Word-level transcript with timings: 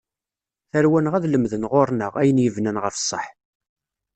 Tarwa-nneɣ 0.71 1.13
ad 1.15 1.25
lemden 1.27 1.67
ɣur-neɣ, 1.71 2.13
ayen 2.21 2.43
yebnan 2.43 2.81
ɣef 2.83 2.95
ṣṣaḥ. 3.01 3.27